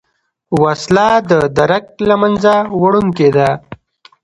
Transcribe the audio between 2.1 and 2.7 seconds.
منځه